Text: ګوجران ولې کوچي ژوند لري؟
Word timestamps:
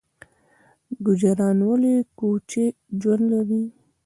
ګوجران 1.05 1.57
ولې 1.67 1.95
کوچي 2.19 2.65
ژوند 2.99 3.23
لري؟ 3.31 3.63